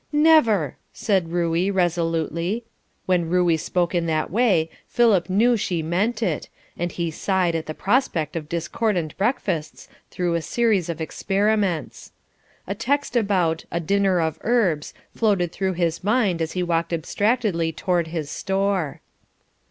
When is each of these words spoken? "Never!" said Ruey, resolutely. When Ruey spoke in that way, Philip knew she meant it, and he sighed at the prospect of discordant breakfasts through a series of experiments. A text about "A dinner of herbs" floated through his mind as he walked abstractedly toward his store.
"Never!" 0.11 0.77
said 0.91 1.31
Ruey, 1.31 1.69
resolutely. 1.69 2.65
When 3.05 3.29
Ruey 3.29 3.55
spoke 3.55 3.93
in 3.93 4.07
that 4.07 4.31
way, 4.31 4.71
Philip 4.87 5.29
knew 5.29 5.55
she 5.55 5.83
meant 5.83 6.23
it, 6.23 6.49
and 6.75 6.91
he 6.91 7.11
sighed 7.11 7.53
at 7.53 7.67
the 7.67 7.75
prospect 7.75 8.35
of 8.35 8.49
discordant 8.49 9.15
breakfasts 9.19 9.87
through 10.09 10.33
a 10.33 10.41
series 10.41 10.89
of 10.89 11.01
experiments. 11.01 12.13
A 12.65 12.73
text 12.73 13.15
about 13.15 13.65
"A 13.71 13.79
dinner 13.79 14.19
of 14.19 14.39
herbs" 14.41 14.95
floated 15.15 15.51
through 15.51 15.73
his 15.73 16.03
mind 16.03 16.41
as 16.41 16.53
he 16.53 16.63
walked 16.63 16.91
abstractedly 16.91 17.71
toward 17.71 18.07
his 18.07 18.27
store. 18.31 19.01